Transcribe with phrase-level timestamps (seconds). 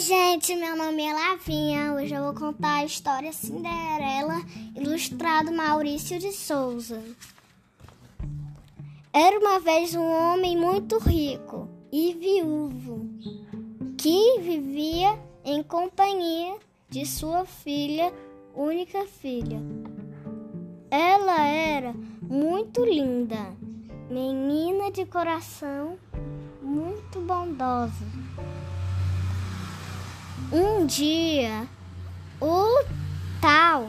[0.00, 1.92] gente, meu nome é Lavinha.
[1.92, 4.40] Hoje eu vou contar a história Cinderela,
[4.74, 7.02] ilustrado Maurício de Souza.
[9.12, 13.10] Era uma vez um homem muito rico e viúvo
[13.98, 16.56] que vivia em companhia
[16.88, 18.10] de sua filha,
[18.54, 19.60] única filha.
[20.90, 23.54] Ela era muito linda,
[24.08, 25.98] menina de coração,
[26.62, 28.06] muito bondosa.
[30.52, 31.68] Um dia,
[32.40, 32.84] o
[33.40, 33.88] tal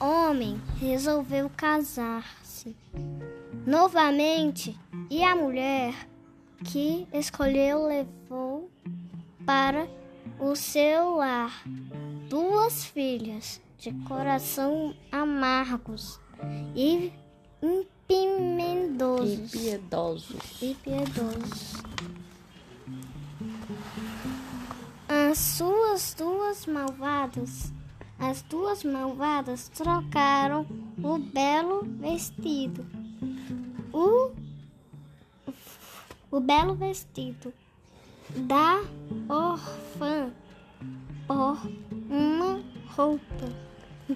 [0.00, 2.74] homem resolveu casar-se
[3.66, 4.74] novamente
[5.10, 5.94] e a mulher
[6.64, 8.70] que escolheu levou
[9.44, 9.86] para
[10.40, 11.62] o seu lar
[12.26, 16.18] duas filhas de coração amargos
[16.74, 17.12] e
[17.62, 19.52] impiedosos.
[19.52, 20.62] E piedosos.
[20.62, 21.82] E piedosos.
[25.98, 27.72] As duas malvadas,
[28.20, 30.64] as duas malvadas trocaram
[31.02, 32.86] o belo vestido,
[33.92, 34.30] o,
[36.30, 37.52] o belo vestido
[38.46, 38.76] da
[39.28, 40.30] orfã
[41.26, 41.58] por
[42.08, 42.62] uma
[42.94, 43.52] roupa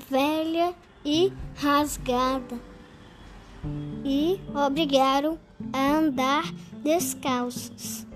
[0.09, 2.61] velha e rasgada
[4.05, 5.37] e obrigaram
[5.73, 6.45] a andar
[6.81, 8.07] descalços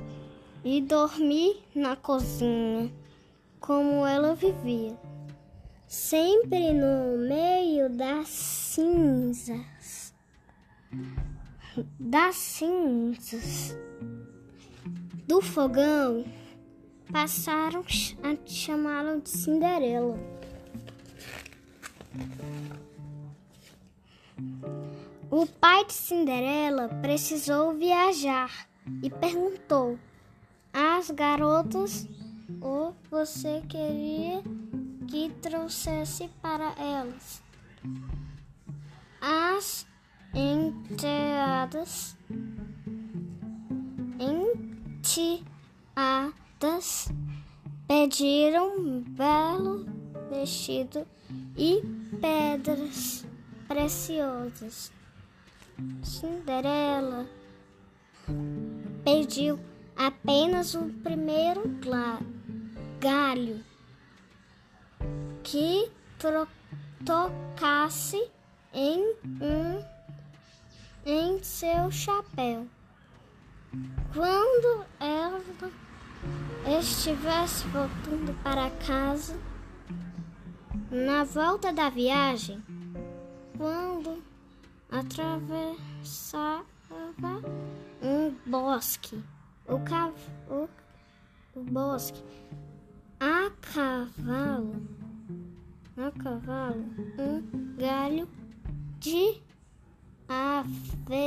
[0.64, 2.92] e dormi na cozinha,
[3.67, 4.97] como ela vivia,
[5.89, 10.14] sempre no meio das cinzas.
[11.98, 13.77] Das cinzas
[15.27, 16.25] do fogão,
[17.12, 17.84] passaram
[18.22, 20.17] a chamá-la de Cinderela.
[25.28, 28.69] O pai de Cinderela precisou viajar
[29.03, 29.98] e perguntou
[30.72, 32.06] as garotas
[32.61, 34.43] ou você queria
[35.09, 37.43] que trouxesse para elas.
[39.20, 39.87] As
[40.34, 42.16] enteadas,
[45.97, 47.09] enteadas
[47.88, 49.87] pediram belo
[50.31, 51.06] vestido
[51.56, 51.82] e
[52.20, 53.25] pedras
[53.66, 54.93] preciosas.
[56.03, 57.26] Cinderela
[59.04, 59.59] pediu
[59.97, 61.69] apenas o primeiro
[63.00, 63.64] galho
[65.42, 65.90] que
[67.04, 68.30] tocasse
[68.72, 69.96] em um
[71.04, 72.66] em seu chapéu.
[74.12, 75.40] Quando ela
[76.80, 79.38] estivesse voltando para casa,
[80.90, 82.62] na volta da viagem,
[83.56, 84.22] quando
[84.90, 86.64] atravessava
[88.02, 89.22] um bosque,
[89.68, 90.14] o, cav
[90.48, 90.68] o,
[91.54, 92.22] o bosque
[93.76, 94.75] cavalo,
[96.22, 96.84] cavalo,
[97.19, 98.26] um galho
[98.98, 99.42] de
[100.26, 101.26] aveleira.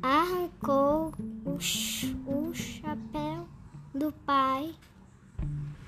[0.00, 1.12] Arrancou
[1.44, 1.58] o,
[2.26, 3.46] o chapéu
[3.94, 4.74] do pai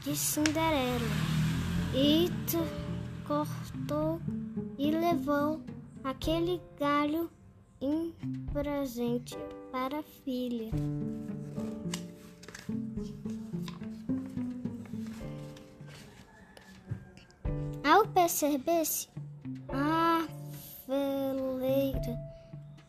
[0.03, 1.01] de Cinderela
[1.95, 2.29] e
[3.27, 4.21] cortou
[4.77, 5.63] e levou
[6.05, 7.31] aquele galho
[7.81, 8.15] em
[8.53, 9.39] presente
[9.73, 10.71] para a filha.
[18.31, 19.09] Ao perceber-se
[19.71, 20.25] a
[20.87, 22.17] veleira,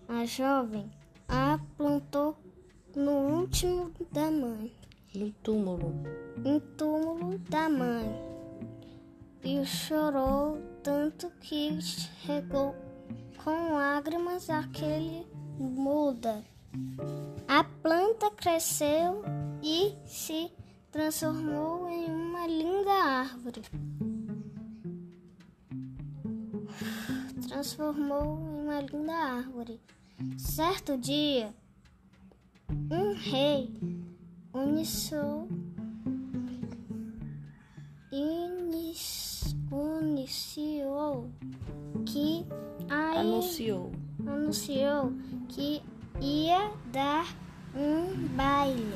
[0.08, 0.88] a jovem
[1.28, 2.38] a plantou
[2.96, 4.72] no último da mãe.
[5.16, 5.96] No túmulo.
[6.38, 8.06] No túmulo da mãe.
[9.44, 11.80] E chorou tanto que
[12.28, 12.76] regou
[13.44, 15.26] com lágrimas aquele
[15.58, 16.44] muda.
[17.48, 19.24] A planta cresceu
[19.64, 20.52] e se
[20.92, 23.64] transformou em uma linda árvore.
[27.52, 29.78] Transformou em uma linda árvore.
[30.38, 31.54] Certo dia,
[32.90, 33.70] um rei
[34.56, 35.50] iniciou,
[39.70, 41.30] iniciou
[42.06, 42.46] que
[42.90, 43.92] anunciou
[44.26, 45.12] anunciou
[45.50, 45.82] que
[46.22, 47.36] ia dar
[47.76, 48.96] um baile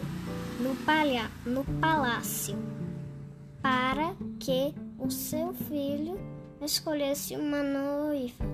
[0.62, 2.58] no, palha, no palácio
[3.62, 6.18] para que o seu filho
[6.62, 8.46] escolhesse uma noiva.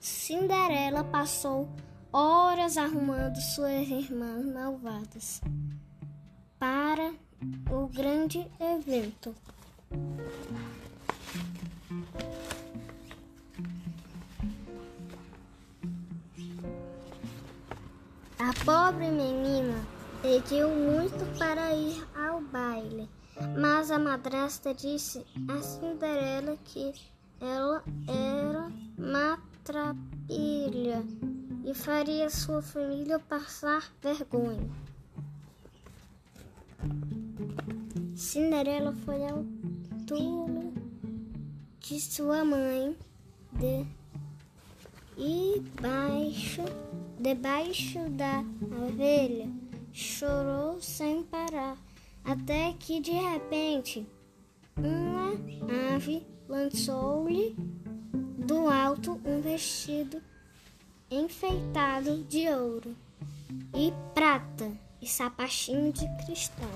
[0.00, 1.68] Cinderela passou
[2.12, 5.40] horas arrumando suas irmãs malvadas
[6.58, 7.12] para
[7.70, 9.34] o grande evento.
[18.38, 19.84] A pobre menina
[20.22, 22.06] pediu muito para ir
[23.58, 26.92] mas a madrasta disse a Cinderela que
[27.40, 31.02] ela era matrapilha
[31.64, 34.70] e faria sua família passar vergonha.
[38.16, 39.44] Cinderela foi ao
[40.06, 40.72] túmulo
[41.80, 42.96] de sua mãe
[43.52, 43.86] de,
[45.16, 46.62] e baixo,
[47.20, 48.44] debaixo da
[48.86, 49.48] ovelha
[49.92, 51.76] chorou sem parar,
[52.24, 54.06] até que de repente
[54.76, 55.32] uma
[55.94, 57.54] ave lançou-lhe
[58.46, 60.20] do alto um vestido
[61.10, 62.96] enfeitado de ouro
[63.74, 66.68] e prata e sapatinho de cristal.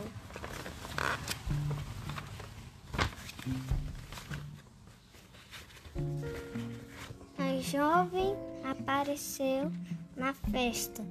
[7.38, 9.72] A jovem apareceu
[10.16, 11.04] na festa,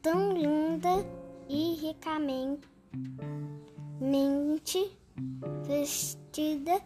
[0.00, 1.04] tão linda
[1.48, 2.73] e ricamente
[5.66, 6.80] vestida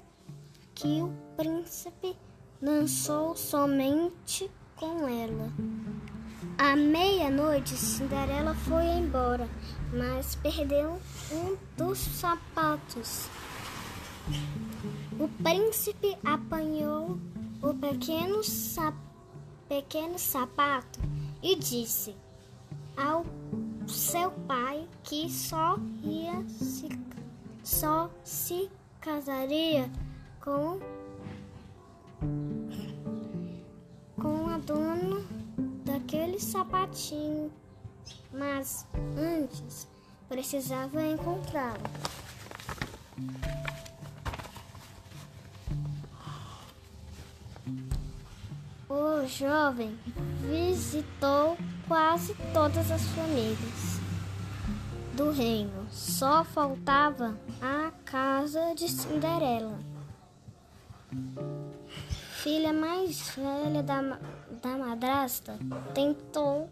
[0.74, 2.16] que o príncipe
[2.60, 5.52] dançou somente com ela.
[6.58, 9.48] À meia-noite, Cinderela foi embora,
[9.92, 11.00] mas perdeu
[11.32, 13.28] um dos sapatos.
[15.18, 17.18] O príncipe apanhou
[17.62, 18.92] o pequeno, sa
[19.68, 20.98] pequeno sapato
[21.42, 22.14] e disse
[22.96, 23.24] ao
[23.98, 26.88] seu pai que só ia se,
[27.64, 29.90] só se casaria
[30.40, 30.78] com
[34.20, 35.20] com a dona
[35.84, 37.52] daquele sapatinho,
[38.32, 38.86] mas
[39.16, 39.88] antes
[40.28, 41.82] precisava encontrá-lo.
[48.88, 49.98] O jovem
[50.40, 51.56] visitou
[51.88, 53.98] quase todas as famílias
[55.14, 55.88] do reino.
[55.90, 59.78] Só faltava a casa de Cinderela.
[62.42, 64.18] Filha mais velha da,
[64.62, 65.58] da madrasta
[65.94, 66.70] tentou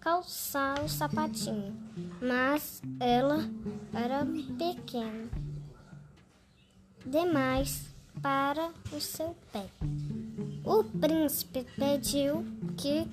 [0.00, 1.76] calçar o sapatinho,
[2.20, 3.38] mas ela
[3.92, 4.24] era
[4.56, 5.28] pequena
[7.04, 7.92] demais
[8.22, 9.66] para o seu pé.
[10.64, 12.44] O príncipe pediu
[12.76, 13.06] que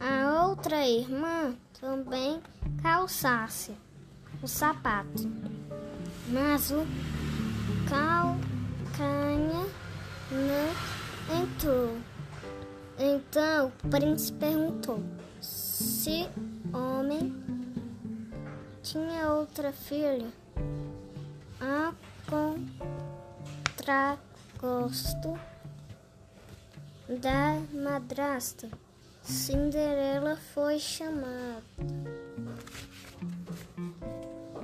[0.00, 2.40] a outra irmã também
[2.82, 3.76] calçasse
[4.42, 5.30] o sapato,
[6.28, 6.86] mas o
[7.88, 9.66] calcanha
[10.30, 10.70] não
[11.42, 11.98] entrou.
[12.98, 15.02] Então o príncipe perguntou
[15.40, 16.26] se
[16.72, 17.34] homem
[18.82, 20.28] tinha outra filha
[21.60, 21.92] a
[23.76, 25.38] contragosto
[27.08, 28.68] da madrasta.
[29.30, 31.62] Cinderela foi chamada.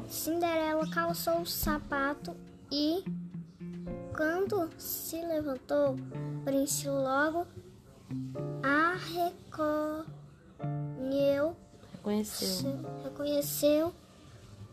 [0.09, 2.37] Cinderela calçou o sapato
[2.71, 3.05] e,
[4.17, 7.47] quando se levantou, o príncipe logo
[8.61, 8.97] a
[10.99, 11.57] reconheceu.
[11.93, 12.81] Reconheceu.
[13.05, 13.95] reconheceu.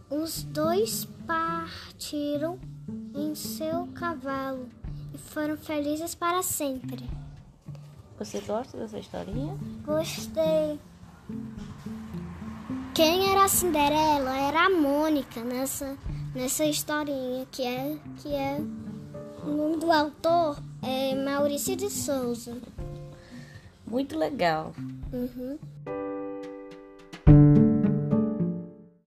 [0.10, 2.60] Os dois partiram
[3.14, 4.68] em seu cavalo
[5.14, 7.08] e foram felizes para sempre.
[8.18, 9.58] Você gosta dessa historinha?
[9.86, 10.80] Gostei.
[12.94, 15.98] Quem era a Cinderela era a Mônica nessa,
[16.36, 18.60] nessa historinha, que é, que é.
[19.44, 22.56] O nome do autor é Maurício de Souza.
[23.86, 24.74] Muito legal.
[25.12, 25.58] Uhum.